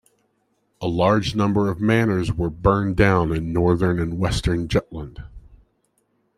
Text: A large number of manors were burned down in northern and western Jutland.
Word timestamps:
A 0.81 0.87
large 0.87 1.35
number 1.35 1.69
of 1.69 1.79
manors 1.79 2.33
were 2.33 2.49
burned 2.49 2.95
down 2.95 3.31
in 3.31 3.53
northern 3.53 3.99
and 3.99 4.17
western 4.17 4.67
Jutland. 4.67 5.23